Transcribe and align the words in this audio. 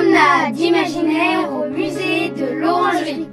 Promenade 0.00 0.58
imaginaire 0.58 1.52
au 1.52 1.68
musée 1.68 2.30
de 2.30 2.58
l'Orangerie. 2.58 3.28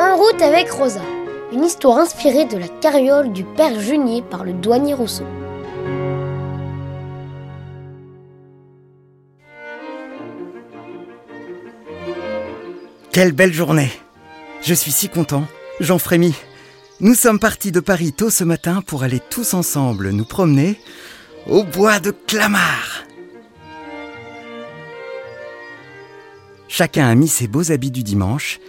En 0.00 0.16
route 0.16 0.40
avec 0.40 0.70
Rosa, 0.70 1.02
une 1.52 1.64
histoire 1.64 1.98
inspirée 1.98 2.46
de 2.46 2.56
la 2.56 2.68
carriole 2.68 3.30
du 3.32 3.44
père 3.44 3.78
Junier 3.78 4.22
par 4.22 4.44
le 4.44 4.54
douanier 4.54 4.94
Rousseau. 4.94 5.26
Quelle 13.12 13.32
belle 13.32 13.52
journée 13.52 13.90
Je 14.62 14.72
suis 14.72 14.90
si 14.90 15.10
content, 15.10 15.44
j'en 15.80 15.98
frémis. 15.98 16.34
Nous 17.00 17.14
sommes 17.14 17.38
partis 17.38 17.72
de 17.72 17.80
Paris 17.80 18.12
tôt 18.12 18.30
ce 18.30 18.44
matin 18.44 18.82
pour 18.82 19.02
aller 19.02 19.20
tous 19.30 19.54
ensemble 19.54 20.10
nous 20.10 20.24
promener 20.24 20.78
au 21.46 21.64
bois 21.64 21.98
de 21.98 22.10
Clamart. 22.10 23.04
Chacun 26.68 27.08
a 27.08 27.14
mis 27.14 27.28
ses 27.28 27.48
beaux 27.48 27.72
habits 27.72 27.90
du 27.90 28.02
dimanche, 28.02 28.60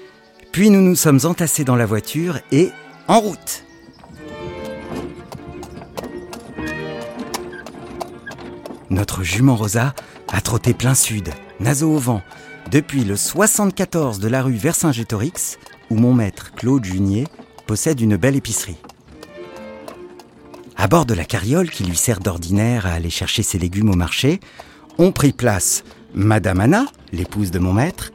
puis 0.51 0.69
nous 0.69 0.81
nous 0.81 0.95
sommes 0.95 1.19
entassés 1.23 1.63
dans 1.63 1.75
la 1.75 1.85
voiture 1.85 2.39
et 2.51 2.71
en 3.07 3.19
route. 3.19 3.63
Notre 8.89 9.23
jument 9.23 9.55
Rosa 9.55 9.93
a 10.31 10.41
trotté 10.41 10.73
plein 10.73 10.95
sud, 10.95 11.29
naseau 11.59 11.91
au 11.91 11.99
vent, 11.99 12.21
depuis 12.71 13.03
le 13.03 13.15
74 13.15 14.19
de 14.19 14.27
la 14.27 14.41
rue 14.41 14.53
Vercingétorix, 14.53 15.57
où 15.89 15.95
mon 15.95 16.13
maître 16.13 16.51
Claude 16.55 16.83
Junier 16.85 17.25
possède 17.65 18.01
une 18.01 18.17
belle 18.17 18.35
épicerie. 18.35 18.77
À 20.75 20.87
bord 20.87 21.05
de 21.05 21.13
la 21.13 21.25
carriole 21.25 21.69
qui 21.69 21.83
lui 21.83 21.95
sert 21.95 22.19
d'ordinaire 22.19 22.85
à 22.85 22.93
aller 22.93 23.09
chercher 23.09 23.43
ses 23.43 23.59
légumes 23.59 23.89
au 23.89 23.95
marché, 23.95 24.39
ont 24.97 25.11
pris 25.11 25.31
place 25.31 25.83
Madame 26.13 26.59
Anna, 26.59 26.85
l'épouse 27.11 27.51
de 27.51 27.59
mon 27.59 27.73
maître, 27.73 28.11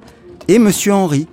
et 0.49 0.59
Monsieur 0.59 0.93
Henri, 0.93 1.29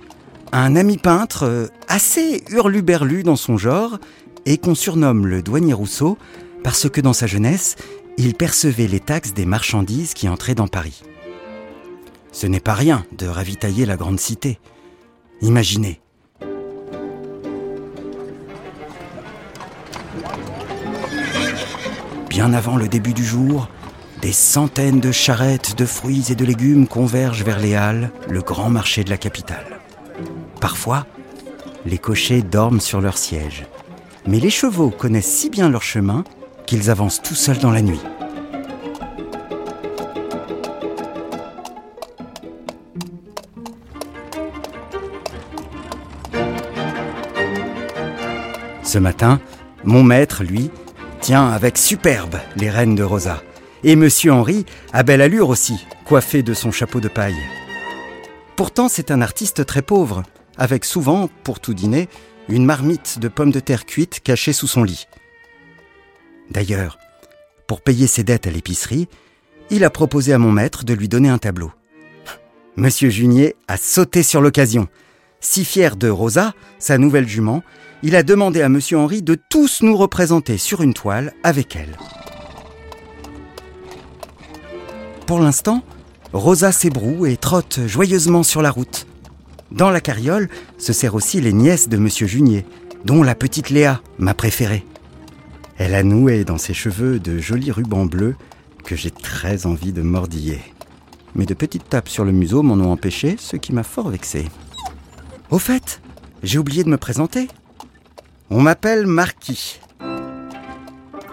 un 0.52 0.76
ami 0.76 0.98
peintre 0.98 1.44
euh, 1.44 1.66
assez 1.88 2.42
hurluberlu 2.50 3.22
dans 3.22 3.36
son 3.36 3.56
genre 3.56 3.98
et 4.44 4.58
qu'on 4.58 4.74
surnomme 4.74 5.26
le 5.26 5.42
douanier 5.42 5.72
Rousseau 5.72 6.18
parce 6.62 6.88
que 6.88 7.00
dans 7.00 7.12
sa 7.12 7.26
jeunesse, 7.26 7.76
il 8.18 8.34
percevait 8.34 8.88
les 8.88 9.00
taxes 9.00 9.34
des 9.34 9.46
marchandises 9.46 10.14
qui 10.14 10.28
entraient 10.28 10.54
dans 10.54 10.68
Paris. 10.68 11.02
Ce 12.32 12.46
n'est 12.46 12.60
pas 12.60 12.74
rien 12.74 13.04
de 13.16 13.26
ravitailler 13.26 13.86
la 13.86 13.96
grande 13.96 14.20
cité. 14.20 14.58
Imaginez. 15.42 16.00
Bien 22.36 22.52
avant 22.52 22.76
le 22.76 22.86
début 22.86 23.14
du 23.14 23.24
jour, 23.24 23.66
des 24.20 24.30
centaines 24.30 25.00
de 25.00 25.10
charrettes 25.10 25.74
de 25.78 25.86
fruits 25.86 26.26
et 26.28 26.34
de 26.34 26.44
légumes 26.44 26.86
convergent 26.86 27.42
vers 27.42 27.58
les 27.58 27.74
halles, 27.74 28.10
le 28.28 28.42
grand 28.42 28.68
marché 28.68 29.04
de 29.04 29.08
la 29.08 29.16
capitale. 29.16 29.80
Parfois, 30.60 31.06
les 31.86 31.96
cochers 31.96 32.42
dorment 32.42 32.82
sur 32.82 33.00
leur 33.00 33.16
siège, 33.16 33.64
mais 34.26 34.38
les 34.38 34.50
chevaux 34.50 34.90
connaissent 34.90 35.32
si 35.32 35.48
bien 35.48 35.70
leur 35.70 35.82
chemin 35.82 36.24
qu'ils 36.66 36.90
avancent 36.90 37.22
tout 37.22 37.34
seuls 37.34 37.56
dans 37.56 37.70
la 37.70 37.80
nuit. 37.80 38.02
Ce 48.82 48.98
matin, 48.98 49.40
mon 49.84 50.02
maître, 50.02 50.44
lui, 50.44 50.70
tient 51.26 51.48
avec 51.48 51.76
superbe 51.76 52.36
les 52.54 52.70
rênes 52.70 52.94
de 52.94 53.02
Rosa. 53.02 53.42
Et 53.82 53.96
Monsieur 53.96 54.32
Henri 54.32 54.64
a 54.92 55.02
belle 55.02 55.20
allure 55.20 55.48
aussi, 55.48 55.84
coiffé 56.04 56.44
de 56.44 56.54
son 56.54 56.70
chapeau 56.70 57.00
de 57.00 57.08
paille. 57.08 57.42
Pourtant, 58.54 58.88
c'est 58.88 59.10
un 59.10 59.20
artiste 59.20 59.66
très 59.66 59.82
pauvre, 59.82 60.22
avec 60.56 60.84
souvent, 60.84 61.28
pour 61.42 61.58
tout 61.58 61.74
dîner, 61.74 62.08
une 62.48 62.64
marmite 62.64 63.18
de 63.18 63.26
pommes 63.26 63.50
de 63.50 63.58
terre 63.58 63.86
cuites 63.86 64.20
cachée 64.20 64.52
sous 64.52 64.68
son 64.68 64.84
lit. 64.84 65.08
D'ailleurs, 66.52 66.96
pour 67.66 67.80
payer 67.80 68.06
ses 68.06 68.22
dettes 68.22 68.46
à 68.46 68.52
l'épicerie, 68.52 69.08
il 69.70 69.82
a 69.82 69.90
proposé 69.90 70.32
à 70.32 70.38
mon 70.38 70.52
maître 70.52 70.84
de 70.84 70.94
lui 70.94 71.08
donner 71.08 71.28
un 71.28 71.38
tableau. 71.38 71.72
Monsieur 72.76 73.10
Junier 73.10 73.56
a 73.66 73.76
sauté 73.78 74.22
sur 74.22 74.40
l'occasion. 74.40 74.86
Si 75.48 75.64
fier 75.64 75.94
de 75.94 76.08
Rosa, 76.08 76.54
sa 76.80 76.98
nouvelle 76.98 77.28
jument, 77.28 77.62
il 78.02 78.16
a 78.16 78.24
demandé 78.24 78.62
à 78.62 78.68
Monsieur 78.68 78.98
Henri 78.98 79.22
de 79.22 79.36
tous 79.36 79.80
nous 79.80 79.96
représenter 79.96 80.58
sur 80.58 80.82
une 80.82 80.92
toile 80.92 81.34
avec 81.44 81.76
elle. 81.76 81.96
Pour 85.24 85.38
l'instant, 85.38 85.84
Rosa 86.32 86.72
s'ébroue 86.72 87.26
et 87.26 87.36
trotte 87.36 87.78
joyeusement 87.86 88.42
sur 88.42 88.60
la 88.60 88.72
route. 88.72 89.06
Dans 89.70 89.88
la 89.88 90.00
carriole 90.00 90.48
se 90.78 90.92
serrent 90.92 91.14
aussi 91.14 91.40
les 91.40 91.52
nièces 91.52 91.88
de 91.88 91.96
Monsieur 91.96 92.26
Junier, 92.26 92.66
dont 93.04 93.22
la 93.22 93.36
petite 93.36 93.70
Léa, 93.70 94.02
ma 94.18 94.34
préférée. 94.34 94.84
Elle 95.78 95.94
a 95.94 96.02
noué 96.02 96.44
dans 96.44 96.58
ses 96.58 96.74
cheveux 96.74 97.20
de 97.20 97.38
jolis 97.38 97.70
rubans 97.70 98.06
bleus 98.06 98.34
que 98.84 98.96
j'ai 98.96 99.12
très 99.12 99.64
envie 99.64 99.92
de 99.92 100.02
mordiller. 100.02 100.60
Mais 101.36 101.46
de 101.46 101.54
petites 101.54 101.88
tapes 101.88 102.08
sur 102.08 102.24
le 102.24 102.32
museau 102.32 102.64
m'en 102.64 102.74
ont 102.84 102.90
empêché, 102.90 103.36
ce 103.38 103.56
qui 103.56 103.72
m'a 103.72 103.84
fort 103.84 104.08
vexé. 104.08 104.46
Au 105.50 105.58
fait, 105.58 106.00
j'ai 106.42 106.58
oublié 106.58 106.82
de 106.82 106.88
me 106.88 106.96
présenter. 106.96 107.48
On 108.50 108.60
m'appelle 108.60 109.06
Marquis. 109.06 109.80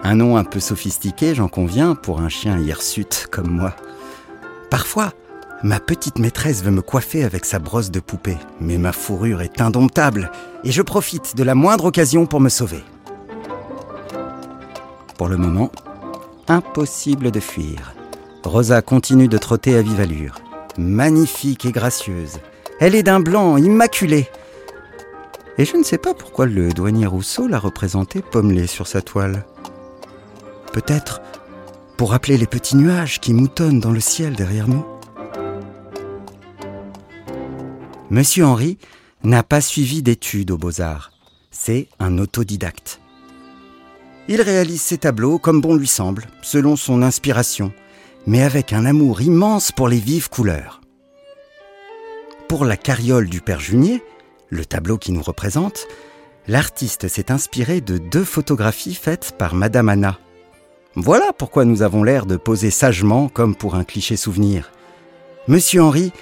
Un 0.02 0.14
nom 0.14 0.36
un 0.36 0.44
peu 0.44 0.60
sophistiqué, 0.60 1.34
j'en 1.34 1.48
conviens, 1.48 1.94
pour 1.94 2.20
un 2.20 2.28
chien 2.28 2.58
hirsute 2.58 3.26
comme 3.30 3.50
moi. 3.50 3.74
Parfois, 4.70 5.12
ma 5.62 5.80
petite 5.80 6.18
maîtresse 6.18 6.62
veut 6.62 6.70
me 6.70 6.82
coiffer 6.82 7.24
avec 7.24 7.44
sa 7.44 7.58
brosse 7.58 7.90
de 7.90 8.00
poupée, 8.00 8.36
mais 8.60 8.78
ma 8.78 8.92
fourrure 8.92 9.42
est 9.42 9.60
indomptable 9.60 10.30
et 10.62 10.70
je 10.70 10.82
profite 10.82 11.34
de 11.36 11.42
la 11.42 11.54
moindre 11.54 11.86
occasion 11.86 12.26
pour 12.26 12.40
me 12.40 12.48
sauver. 12.48 12.84
Pour 15.18 15.28
le 15.28 15.36
moment, 15.36 15.72
impossible 16.48 17.30
de 17.30 17.40
fuir. 17.40 17.94
Rosa 18.44 18.82
continue 18.82 19.28
de 19.28 19.38
trotter 19.38 19.74
à 19.76 19.82
vive 19.82 20.00
allure. 20.00 20.36
Magnifique 20.76 21.64
et 21.64 21.72
gracieuse. 21.72 22.38
Elle 22.80 22.94
est 22.94 23.02
d'un 23.04 23.20
blanc 23.20 23.56
immaculé. 23.56 24.28
Et 25.58 25.64
je 25.64 25.76
ne 25.76 25.84
sais 25.84 25.98
pas 25.98 26.14
pourquoi 26.14 26.46
le 26.46 26.72
douanier 26.72 27.06
Rousseau 27.06 27.46
l'a 27.46 27.58
représentée 27.58 28.20
pommelée 28.20 28.66
sur 28.66 28.88
sa 28.88 29.00
toile. 29.00 29.46
Peut-être 30.72 31.22
pour 31.96 32.10
rappeler 32.10 32.36
les 32.36 32.48
petits 32.48 32.76
nuages 32.76 33.20
qui 33.20 33.32
moutonnent 33.32 33.78
dans 33.78 33.92
le 33.92 34.00
ciel 34.00 34.34
derrière 34.34 34.66
nous. 34.66 34.84
Monsieur 38.10 38.44
Henri 38.44 38.78
n'a 39.22 39.44
pas 39.44 39.60
suivi 39.60 40.02
d'études 40.02 40.50
aux 40.50 40.58
beaux-arts. 40.58 41.12
C'est 41.52 41.88
un 42.00 42.18
autodidacte. 42.18 43.00
Il 44.26 44.42
réalise 44.42 44.82
ses 44.82 44.98
tableaux 44.98 45.38
comme 45.38 45.60
bon 45.60 45.76
lui 45.76 45.86
semble, 45.86 46.26
selon 46.42 46.76
son 46.76 47.02
inspiration, 47.02 47.72
mais 48.26 48.42
avec 48.42 48.72
un 48.72 48.84
amour 48.84 49.22
immense 49.22 49.70
pour 49.70 49.86
les 49.86 49.98
vives 49.98 50.30
couleurs. 50.30 50.80
Pour 52.48 52.64
la 52.64 52.76
carriole 52.76 53.28
du 53.28 53.40
père 53.40 53.58
Junier, 53.58 54.02
le 54.50 54.64
tableau 54.64 54.98
qui 54.98 55.12
nous 55.12 55.22
représente, 55.22 55.86
l'artiste 56.46 57.08
s'est 57.08 57.32
inspiré 57.32 57.80
de 57.80 57.96
deux 57.98 58.24
photographies 58.24 58.94
faites 58.94 59.34
par 59.38 59.54
Madame 59.54 59.88
Anna. 59.88 60.18
Voilà 60.94 61.32
pourquoi 61.32 61.64
nous 61.64 61.82
avons 61.82 62.04
l'air 62.04 62.26
de 62.26 62.36
poser 62.36 62.70
sagement 62.70 63.28
comme 63.28 63.56
pour 63.56 63.74
un 63.74 63.82
cliché 63.82 64.16
souvenir. 64.16 64.70
Monsieur 65.48 65.82
Henri 65.82 66.12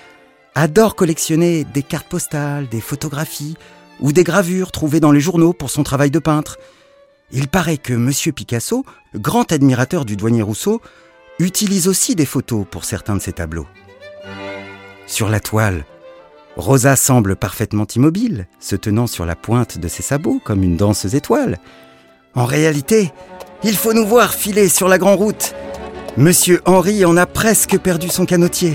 adore 0.54 0.94
collectionner 0.94 1.64
des 1.64 1.82
cartes 1.82 2.08
postales, 2.08 2.68
des 2.68 2.80
photographies 2.80 3.56
ou 4.00 4.12
des 4.12 4.24
gravures 4.24 4.72
trouvées 4.72 5.00
dans 5.00 5.12
les 5.12 5.20
journaux 5.20 5.52
pour 5.52 5.70
son 5.70 5.82
travail 5.82 6.10
de 6.10 6.18
peintre. 6.20 6.58
Il 7.32 7.48
paraît 7.48 7.78
que 7.78 7.92
Monsieur 7.92 8.32
Picasso, 8.32 8.84
grand 9.14 9.50
admirateur 9.52 10.04
du 10.04 10.16
douanier 10.16 10.42
Rousseau, 10.42 10.80
utilise 11.38 11.88
aussi 11.88 12.14
des 12.14 12.26
photos 12.26 12.64
pour 12.70 12.84
certains 12.84 13.16
de 13.16 13.20
ses 13.20 13.32
tableaux. 13.32 13.66
Sur 15.06 15.28
la 15.28 15.40
toile, 15.40 15.84
Rosa 16.56 16.96
semble 16.96 17.34
parfaitement 17.34 17.86
immobile, 17.96 18.46
se 18.60 18.76
tenant 18.76 19.06
sur 19.06 19.24
la 19.24 19.36
pointe 19.36 19.78
de 19.78 19.88
ses 19.88 20.02
sabots 20.02 20.40
comme 20.44 20.62
une 20.62 20.76
danseuse 20.76 21.14
étoile. 21.14 21.58
En 22.34 22.44
réalité, 22.44 23.10
il 23.64 23.76
faut 23.76 23.92
nous 23.94 24.06
voir 24.06 24.34
filer 24.34 24.68
sur 24.68 24.88
la 24.88 24.98
grande 24.98 25.18
route. 25.18 25.54
Monsieur 26.16 26.60
Henri 26.66 27.04
en 27.04 27.16
a 27.16 27.24
presque 27.24 27.78
perdu 27.78 28.08
son 28.08 28.26
canotier. 28.26 28.74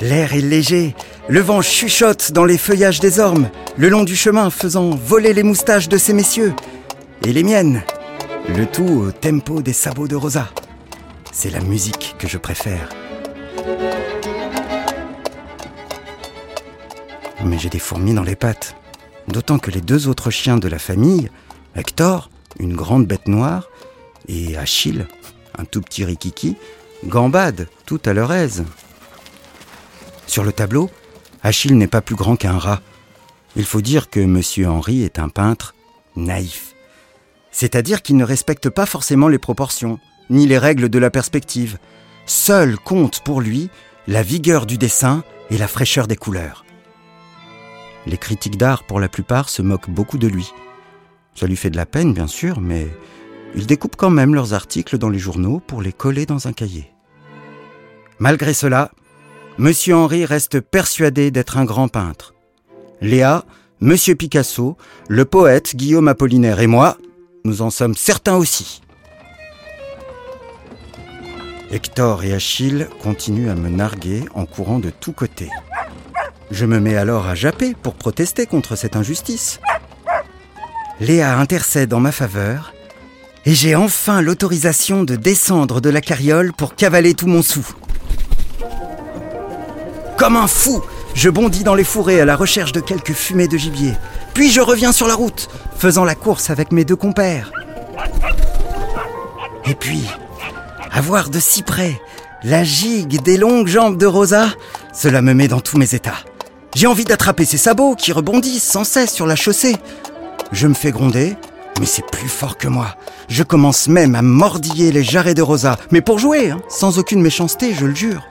L'air 0.00 0.34
est 0.34 0.40
léger, 0.40 0.94
le 1.28 1.40
vent 1.40 1.62
chuchote 1.62 2.32
dans 2.32 2.44
les 2.44 2.58
feuillages 2.58 3.00
des 3.00 3.18
ormes, 3.18 3.50
le 3.76 3.88
long 3.88 4.04
du 4.04 4.14
chemin 4.16 4.48
faisant 4.50 4.90
voler 4.90 5.32
les 5.32 5.42
moustaches 5.42 5.88
de 5.88 5.98
ces 5.98 6.12
messieurs 6.12 6.54
et 7.26 7.32
les 7.32 7.42
miennes. 7.42 7.82
Le 8.48 8.66
tout 8.66 9.06
au 9.06 9.10
tempo 9.12 9.62
des 9.62 9.72
sabots 9.72 10.08
de 10.08 10.16
Rosa. 10.16 10.48
C'est 11.32 11.50
la 11.50 11.60
musique 11.60 12.14
que 12.18 12.28
je 12.28 12.38
préfère. 12.38 12.88
Mais 17.44 17.58
j'ai 17.58 17.68
des 17.68 17.78
fourmis 17.78 18.14
dans 18.14 18.22
les 18.22 18.36
pattes. 18.36 18.76
D'autant 19.28 19.58
que 19.58 19.70
les 19.70 19.80
deux 19.80 20.08
autres 20.08 20.30
chiens 20.30 20.56
de 20.56 20.68
la 20.68 20.78
famille, 20.78 21.30
Hector, 21.74 22.30
une 22.58 22.74
grande 22.74 23.06
bête 23.06 23.28
noire, 23.28 23.68
et 24.28 24.56
Achille, 24.56 25.06
un 25.58 25.64
tout 25.64 25.80
petit 25.80 26.04
rikiki, 26.04 26.56
gambadent 27.04 27.68
tout 27.86 28.00
à 28.04 28.12
leur 28.12 28.32
aise. 28.32 28.64
Sur 30.26 30.44
le 30.44 30.52
tableau, 30.52 30.90
Achille 31.42 31.74
n'est 31.74 31.86
pas 31.86 32.02
plus 32.02 32.16
grand 32.16 32.36
qu'un 32.36 32.58
rat. 32.58 32.82
Il 33.56 33.64
faut 33.64 33.80
dire 33.80 34.10
que 34.10 34.20
M. 34.20 34.40
Henri 34.70 35.02
est 35.02 35.18
un 35.18 35.28
peintre 35.28 35.74
naïf. 36.16 36.74
C'est-à-dire 37.50 38.02
qu'il 38.02 38.16
ne 38.16 38.24
respecte 38.24 38.68
pas 38.68 38.86
forcément 38.86 39.28
les 39.28 39.38
proportions, 39.38 39.98
ni 40.28 40.46
les 40.46 40.58
règles 40.58 40.88
de 40.88 40.98
la 40.98 41.10
perspective. 41.10 41.78
Seul 42.26 42.76
compte 42.76 43.24
pour 43.24 43.40
lui 43.40 43.70
la 44.06 44.22
vigueur 44.22 44.66
du 44.66 44.78
dessin 44.78 45.24
et 45.50 45.58
la 45.58 45.66
fraîcheur 45.66 46.06
des 46.06 46.16
couleurs. 46.16 46.64
Les 48.06 48.16
critiques 48.16 48.56
d'art, 48.56 48.84
pour 48.84 49.00
la 49.00 49.08
plupart, 49.08 49.48
se 49.48 49.62
moquent 49.62 49.90
beaucoup 49.90 50.18
de 50.18 50.26
lui. 50.26 50.52
Ça 51.34 51.46
lui 51.46 51.56
fait 51.56 51.70
de 51.70 51.76
la 51.76 51.86
peine, 51.86 52.12
bien 52.12 52.26
sûr, 52.26 52.60
mais 52.60 52.88
ils 53.54 53.66
découpent 53.66 53.96
quand 53.96 54.10
même 54.10 54.34
leurs 54.34 54.54
articles 54.54 54.98
dans 54.98 55.08
les 55.08 55.18
journaux 55.18 55.60
pour 55.66 55.82
les 55.82 55.92
coller 55.92 56.26
dans 56.26 56.48
un 56.48 56.52
cahier. 56.52 56.92
Malgré 58.18 58.54
cela, 58.54 58.90
Monsieur 59.58 59.96
Henri 59.96 60.24
reste 60.24 60.60
persuadé 60.60 61.30
d'être 61.30 61.58
un 61.58 61.64
grand 61.64 61.88
peintre. 61.88 62.34
Léa, 63.00 63.44
Monsieur 63.80 64.14
Picasso, 64.14 64.76
le 65.08 65.24
poète 65.24 65.74
Guillaume 65.74 66.08
Apollinaire 66.08 66.60
et 66.60 66.66
moi, 66.66 66.98
nous 67.44 67.62
en 67.62 67.70
sommes 67.70 67.94
certains 67.94 68.36
aussi. 68.36 68.82
Hector 71.70 72.24
et 72.24 72.32
Achille 72.32 72.88
continuent 73.02 73.48
à 73.48 73.54
me 73.54 73.68
narguer 73.68 74.24
en 74.34 74.44
courant 74.44 74.80
de 74.80 74.90
tous 74.90 75.12
côtés. 75.12 75.48
Je 76.50 76.66
me 76.66 76.80
mets 76.80 76.96
alors 76.96 77.28
à 77.28 77.34
japper 77.34 77.74
pour 77.80 77.94
protester 77.94 78.46
contre 78.46 78.76
cette 78.76 78.96
injustice. 78.96 79.60
Léa 81.00 81.38
intercède 81.38 81.94
en 81.94 82.00
ma 82.00 82.12
faveur 82.12 82.72
et 83.46 83.54
j'ai 83.54 83.74
enfin 83.74 84.20
l'autorisation 84.20 85.04
de 85.04 85.16
descendre 85.16 85.80
de 85.80 85.88
la 85.88 86.00
carriole 86.00 86.52
pour 86.52 86.74
cavaler 86.74 87.14
tout 87.14 87.26
mon 87.26 87.42
sou. 87.42 87.66
Comme 90.18 90.36
un 90.36 90.46
fou, 90.46 90.82
je 91.14 91.30
bondis 91.30 91.64
dans 91.64 91.74
les 91.74 91.84
fourrés 91.84 92.20
à 92.20 92.24
la 92.24 92.36
recherche 92.36 92.72
de 92.72 92.80
quelques 92.80 93.14
fumées 93.14 93.48
de 93.48 93.56
gibier. 93.56 93.94
Puis 94.34 94.50
je 94.50 94.60
reviens 94.60 94.92
sur 94.92 95.06
la 95.06 95.14
route, 95.14 95.48
faisant 95.78 96.04
la 96.04 96.14
course 96.14 96.50
avec 96.50 96.72
mes 96.72 96.84
deux 96.84 96.96
compères. 96.96 97.52
Et 99.64 99.74
puis, 99.74 100.06
à 100.90 101.00
voir 101.00 101.30
de 101.30 101.38
si 101.38 101.62
près 101.62 102.00
la 102.42 102.64
gigue 102.64 103.22
des 103.22 103.36
longues 103.36 103.68
jambes 103.68 103.96
de 103.96 104.06
Rosa, 104.06 104.48
cela 104.92 105.22
me 105.22 105.32
met 105.32 105.48
dans 105.48 105.60
tous 105.60 105.78
mes 105.78 105.94
états. 105.94 106.18
J'ai 106.74 106.86
envie 106.86 107.04
d'attraper 107.04 107.44
ses 107.44 107.58
sabots 107.58 107.96
qui 107.96 108.12
rebondissent 108.12 108.62
sans 108.62 108.84
cesse 108.84 109.12
sur 109.12 109.26
la 109.26 109.36
chaussée. 109.36 109.76
Je 110.52 110.66
me 110.66 110.74
fais 110.74 110.92
gronder, 110.92 111.36
mais 111.80 111.86
c'est 111.86 112.06
plus 112.06 112.28
fort 112.28 112.58
que 112.58 112.68
moi. 112.68 112.96
Je 113.28 113.42
commence 113.42 113.88
même 113.88 114.14
à 114.14 114.22
mordiller 114.22 114.92
les 114.92 115.02
jarrets 115.02 115.34
de 115.34 115.42
Rosa, 115.42 115.78
mais 115.90 116.00
pour 116.00 116.18
jouer, 116.18 116.50
hein, 116.50 116.60
sans 116.68 116.98
aucune 116.98 117.22
méchanceté, 117.22 117.74
je 117.74 117.86
le 117.86 117.94
jure. 117.94 118.24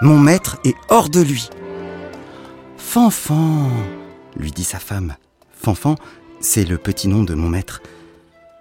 Mon 0.00 0.18
maître 0.18 0.58
est 0.64 0.74
hors 0.88 1.08
de 1.08 1.20
lui. 1.20 1.48
Fanfan, 2.76 3.68
lui 4.36 4.50
dit 4.52 4.64
sa 4.64 4.78
femme. 4.78 5.16
Fanfan, 5.60 5.96
c'est 6.40 6.64
le 6.64 6.78
petit 6.78 7.08
nom 7.08 7.24
de 7.24 7.34
mon 7.34 7.48
maître. 7.48 7.82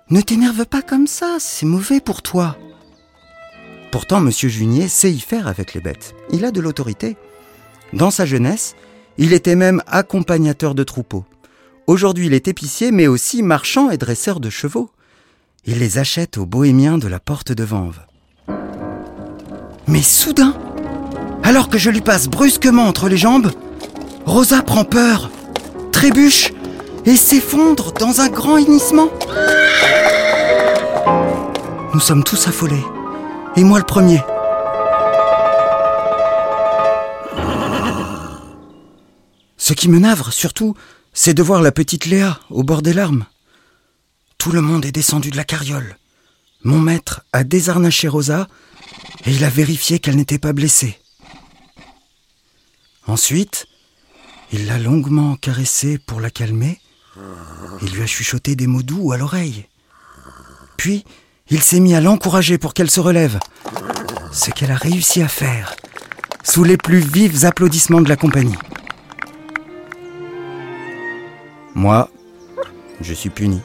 Ne 0.09 0.21
t'énerve 0.21 0.65
pas 0.65 0.81
comme 0.81 1.07
ça, 1.07 1.37
c'est 1.39 1.65
mauvais 1.65 1.99
pour 1.99 2.21
toi. 2.21 2.57
Pourtant, 3.91 4.19
Monsieur 4.19 4.49
Junier 4.49 4.87
sait 4.87 5.11
y 5.11 5.19
faire 5.19 5.47
avec 5.47 5.73
les 5.73 5.81
bêtes. 5.81 6.15
Il 6.31 6.45
a 6.45 6.51
de 6.51 6.61
l'autorité. 6.61 7.17
Dans 7.93 8.11
sa 8.11 8.25
jeunesse, 8.25 8.75
il 9.17 9.33
était 9.33 9.55
même 9.55 9.81
accompagnateur 9.87 10.75
de 10.75 10.83
troupeaux. 10.83 11.25
Aujourd'hui, 11.87 12.27
il 12.27 12.33
est 12.33 12.47
épicier, 12.47 12.91
mais 12.91 13.07
aussi 13.07 13.43
marchand 13.43 13.89
et 13.89 13.97
dresseur 13.97 14.39
de 14.39 14.49
chevaux. 14.49 14.89
Il 15.65 15.79
les 15.79 15.97
achète 15.97 16.37
aux 16.37 16.45
bohémiens 16.45 16.97
de 16.97 17.07
la 17.07 17.19
porte 17.19 17.51
de 17.51 17.63
Vanves. 17.63 17.99
Mais 19.87 20.01
soudain, 20.01 20.55
alors 21.43 21.69
que 21.69 21.77
je 21.77 21.89
lui 21.89 22.01
passe 22.01 22.27
brusquement 22.27 22.87
entre 22.87 23.09
les 23.09 23.17
jambes, 23.17 23.51
Rosa 24.25 24.61
prend 24.61 24.85
peur, 24.85 25.29
trébuche 25.91 26.53
et 27.05 27.15
s'effondre 27.15 27.91
dans 27.93 28.21
un 28.21 28.29
grand 28.29 28.57
hennissement. 28.57 29.09
Nous 31.93 31.99
sommes 31.99 32.23
tous 32.23 32.47
affolés, 32.47 32.83
et 33.55 33.63
moi 33.63 33.79
le 33.79 33.85
premier. 33.85 34.21
Ce 39.61 39.73
qui 39.73 39.89
me 39.89 39.99
navre 39.99 40.33
surtout, 40.33 40.75
c'est 41.13 41.35
de 41.35 41.43
voir 41.43 41.61
la 41.61 41.71
petite 41.71 42.07
Léa 42.07 42.39
au 42.49 42.63
bord 42.63 42.81
des 42.81 42.93
larmes. 42.93 43.27
Tout 44.39 44.51
le 44.51 44.59
monde 44.59 44.87
est 44.87 44.91
descendu 44.91 45.29
de 45.29 45.37
la 45.37 45.43
carriole. 45.43 45.99
Mon 46.63 46.79
maître 46.79 47.21
a 47.31 47.43
désarnaché 47.43 48.07
Rosa 48.07 48.47
et 49.23 49.31
il 49.31 49.43
a 49.43 49.51
vérifié 49.51 49.99
qu'elle 49.99 50.15
n'était 50.15 50.39
pas 50.39 50.51
blessée. 50.51 50.99
Ensuite, 53.05 53.67
il 54.51 54.65
l'a 54.65 54.79
longuement 54.79 55.35
caressée 55.35 55.99
pour 55.99 56.21
la 56.21 56.31
calmer 56.31 56.81
et 57.83 57.85
lui 57.85 58.01
a 58.01 58.07
chuchoté 58.07 58.55
des 58.55 58.65
mots 58.65 58.81
doux 58.81 59.11
à 59.11 59.17
l'oreille. 59.17 59.67
Puis, 60.75 61.05
il 61.51 61.61
s'est 61.61 61.79
mis 61.79 61.93
à 61.93 62.01
l'encourager 62.01 62.57
pour 62.57 62.73
qu'elle 62.73 62.89
se 62.89 62.99
relève, 62.99 63.37
ce 64.31 64.49
qu'elle 64.49 64.71
a 64.71 64.75
réussi 64.75 65.21
à 65.21 65.27
faire, 65.27 65.75
sous 66.43 66.63
les 66.63 66.77
plus 66.77 67.01
vifs 67.01 67.43
applaudissements 67.43 68.01
de 68.01 68.09
la 68.09 68.15
compagnie. 68.15 68.57
Moi, 71.81 72.11
je 73.01 73.11
suis 73.11 73.31
puni. 73.31 73.59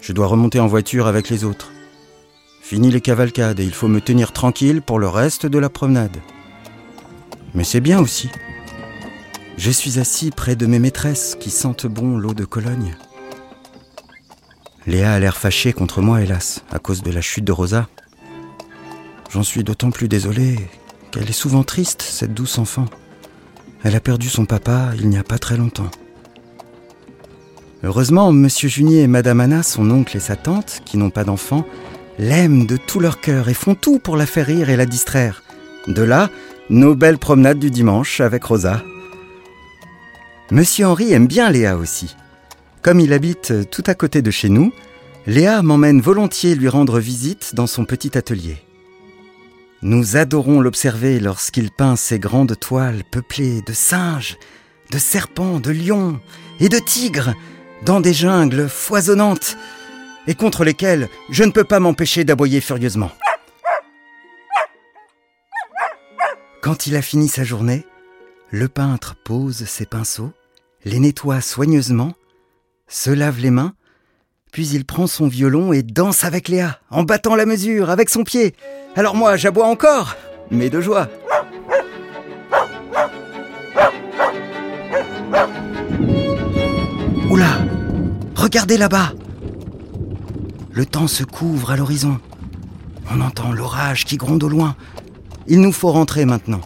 Je 0.00 0.12
dois 0.12 0.28
remonter 0.28 0.60
en 0.60 0.68
voiture 0.68 1.08
avec 1.08 1.28
les 1.28 1.42
autres. 1.42 1.72
Fini 2.62 2.88
les 2.88 3.00
cavalcades 3.00 3.58
et 3.58 3.64
il 3.64 3.74
faut 3.74 3.88
me 3.88 4.00
tenir 4.00 4.30
tranquille 4.30 4.80
pour 4.80 5.00
le 5.00 5.08
reste 5.08 5.46
de 5.46 5.58
la 5.58 5.68
promenade. 5.68 6.18
Mais 7.54 7.64
c'est 7.64 7.80
bien 7.80 7.98
aussi. 7.98 8.30
Je 9.56 9.72
suis 9.72 9.98
assis 9.98 10.30
près 10.30 10.54
de 10.54 10.66
mes 10.66 10.78
maîtresses 10.78 11.36
qui 11.40 11.50
sentent 11.50 11.88
bon 11.88 12.16
l'eau 12.16 12.32
de 12.32 12.44
Cologne. 12.44 12.96
Léa 14.86 15.12
a 15.12 15.18
l'air 15.18 15.36
fâchée 15.36 15.72
contre 15.72 16.00
moi, 16.00 16.22
hélas, 16.22 16.62
à 16.70 16.78
cause 16.78 17.02
de 17.02 17.10
la 17.10 17.22
chute 17.22 17.44
de 17.44 17.50
Rosa. 17.50 17.88
J'en 19.30 19.42
suis 19.42 19.64
d'autant 19.64 19.90
plus 19.90 20.06
désolé 20.06 20.60
qu'elle 21.10 21.28
est 21.28 21.32
souvent 21.32 21.64
triste, 21.64 22.02
cette 22.02 22.34
douce 22.34 22.58
enfant. 22.58 22.86
Elle 23.82 23.96
a 23.96 24.00
perdu 24.00 24.28
son 24.28 24.44
papa 24.44 24.92
il 24.96 25.08
n'y 25.08 25.18
a 25.18 25.24
pas 25.24 25.40
très 25.40 25.56
longtemps. 25.56 25.90
Heureusement, 27.84 28.30
Monsieur 28.30 28.68
Junier 28.68 29.02
et 29.02 29.06
Madame 29.08 29.40
Anna, 29.40 29.64
son 29.64 29.90
oncle 29.90 30.16
et 30.16 30.20
sa 30.20 30.36
tante, 30.36 30.82
qui 30.84 30.98
n'ont 30.98 31.10
pas 31.10 31.24
d'enfants, 31.24 31.66
l'aiment 32.16 32.64
de 32.64 32.76
tout 32.76 33.00
leur 33.00 33.20
cœur 33.20 33.48
et 33.48 33.54
font 33.54 33.74
tout 33.74 33.98
pour 33.98 34.16
la 34.16 34.26
faire 34.26 34.46
rire 34.46 34.70
et 34.70 34.76
la 34.76 34.86
distraire. 34.86 35.42
De 35.88 36.02
là, 36.02 36.30
nos 36.70 36.94
belles 36.94 37.18
promenades 37.18 37.58
du 37.58 37.72
dimanche 37.72 38.20
avec 38.20 38.44
Rosa. 38.44 38.84
Monsieur 40.52 40.86
Henri 40.86 41.12
aime 41.12 41.26
bien 41.26 41.50
Léa 41.50 41.76
aussi. 41.76 42.14
Comme 42.82 43.00
il 43.00 43.12
habite 43.12 43.68
tout 43.70 43.82
à 43.86 43.94
côté 43.94 44.22
de 44.22 44.30
chez 44.30 44.48
nous, 44.48 44.72
Léa 45.26 45.62
m'emmène 45.62 46.00
volontiers 46.00 46.54
lui 46.54 46.68
rendre 46.68 47.00
visite 47.00 47.56
dans 47.56 47.66
son 47.66 47.84
petit 47.84 48.16
atelier. 48.16 48.58
Nous 49.82 50.16
adorons 50.16 50.60
l'observer 50.60 51.18
lorsqu'il 51.18 51.72
peint 51.72 51.96
ses 51.96 52.20
grandes 52.20 52.56
toiles 52.60 53.02
peuplées 53.10 53.60
de 53.66 53.72
singes, 53.72 54.36
de 54.92 54.98
serpents, 54.98 55.58
de 55.58 55.72
lions 55.72 56.20
et 56.60 56.68
de 56.68 56.78
tigres 56.78 57.34
dans 57.84 58.00
des 58.00 58.14
jungles 58.14 58.68
foisonnantes 58.68 59.56
et 60.26 60.34
contre 60.34 60.64
lesquelles 60.64 61.08
je 61.30 61.44
ne 61.44 61.50
peux 61.50 61.64
pas 61.64 61.80
m'empêcher 61.80 62.24
d'aboyer 62.24 62.60
furieusement. 62.60 63.10
Quand 66.62 66.86
il 66.86 66.94
a 66.94 67.02
fini 67.02 67.28
sa 67.28 67.42
journée, 67.42 67.84
le 68.50 68.68
peintre 68.68 69.16
pose 69.24 69.64
ses 69.64 69.86
pinceaux, 69.86 70.32
les 70.84 71.00
nettoie 71.00 71.40
soigneusement, 71.40 72.12
se 72.86 73.10
lave 73.10 73.40
les 73.40 73.50
mains, 73.50 73.74
puis 74.52 74.68
il 74.68 74.84
prend 74.84 75.06
son 75.06 75.26
violon 75.26 75.72
et 75.72 75.82
danse 75.82 76.24
avec 76.24 76.48
Léa, 76.48 76.78
en 76.90 77.02
battant 77.02 77.34
la 77.34 77.46
mesure 77.46 77.90
avec 77.90 78.10
son 78.10 78.22
pied. 78.22 78.54
Alors 78.94 79.16
moi, 79.16 79.36
j'aboie 79.36 79.66
encore, 79.66 80.14
mais 80.50 80.70
de 80.70 80.80
joie. 80.80 81.08
Regardez 88.42 88.76
là-bas 88.76 89.12
Le 90.72 90.84
temps 90.84 91.06
se 91.06 91.22
couvre 91.22 91.70
à 91.70 91.76
l'horizon. 91.76 92.18
On 93.08 93.20
entend 93.20 93.52
l'orage 93.52 94.04
qui 94.04 94.16
gronde 94.16 94.42
au 94.42 94.48
loin. 94.48 94.74
Il 95.46 95.60
nous 95.60 95.70
faut 95.70 95.92
rentrer 95.92 96.24
maintenant. 96.24 96.60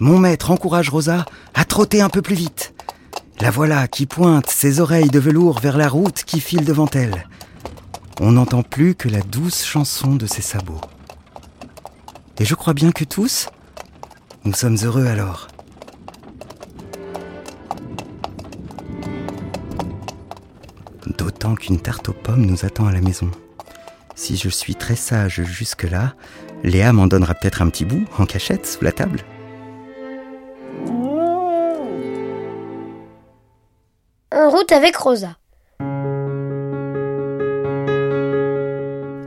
Mon 0.00 0.18
maître 0.18 0.50
encourage 0.50 0.88
Rosa 0.88 1.26
à 1.54 1.64
trotter 1.64 2.00
un 2.00 2.08
peu 2.08 2.22
plus 2.22 2.34
vite. 2.34 2.74
La 3.38 3.52
voilà 3.52 3.86
qui 3.86 4.06
pointe 4.06 4.50
ses 4.50 4.80
oreilles 4.80 5.10
de 5.10 5.20
velours 5.20 5.60
vers 5.60 5.76
la 5.76 5.88
route 5.88 6.24
qui 6.24 6.40
file 6.40 6.64
devant 6.64 6.90
elle. 6.92 7.28
On 8.18 8.32
n'entend 8.32 8.64
plus 8.64 8.96
que 8.96 9.08
la 9.08 9.20
douce 9.20 9.64
chanson 9.64 10.16
de 10.16 10.26
ses 10.26 10.42
sabots. 10.42 10.80
Et 12.40 12.44
je 12.44 12.56
crois 12.56 12.74
bien 12.74 12.90
que 12.90 13.04
tous, 13.04 13.46
nous 14.42 14.54
sommes 14.54 14.78
heureux 14.82 15.06
alors. 15.06 15.46
D'autant 21.06 21.54
qu'une 21.54 21.80
tarte 21.80 22.08
aux 22.08 22.12
pommes 22.12 22.44
nous 22.44 22.64
attend 22.64 22.86
à 22.86 22.92
la 22.92 23.00
maison. 23.00 23.30
Si 24.14 24.36
je 24.36 24.48
suis 24.48 24.74
très 24.74 24.96
sage 24.96 25.42
jusque-là, 25.44 26.14
Léa 26.64 26.92
m'en 26.92 27.06
donnera 27.06 27.34
peut-être 27.34 27.62
un 27.62 27.70
petit 27.70 27.84
bout 27.84 28.04
en 28.18 28.26
cachette 28.26 28.66
sous 28.66 28.82
la 28.82 28.92
table. 28.92 29.20
En 34.32 34.50
route 34.50 34.72
avec 34.72 34.96
Rosa. 34.96 35.36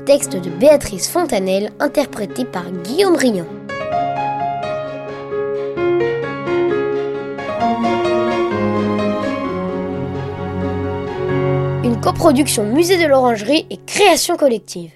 Texte 0.05 0.35
de 0.35 0.49
Béatrice 0.49 1.09
Fontanelle, 1.09 1.71
interprété 1.79 2.43
par 2.43 2.69
Guillaume 2.69 3.15
Riant. 3.15 3.47
Coproduction 12.11 12.65
Musée 12.65 13.01
de 13.01 13.07
l'Orangerie 13.07 13.65
et 13.69 13.77
Création 13.77 14.35
collective. 14.35 14.91